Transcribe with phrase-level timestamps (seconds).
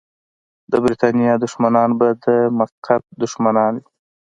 [0.71, 2.25] د برتانیې دښمنان به د
[2.59, 3.85] مسقط دښمنان وي.